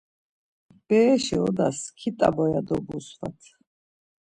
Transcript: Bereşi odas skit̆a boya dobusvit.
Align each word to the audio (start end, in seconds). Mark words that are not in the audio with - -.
Bereşi 0.87 1.35
odas 1.47 1.77
skit̆a 1.83 2.29
boya 2.35 2.61
dobusvit. 2.67 3.41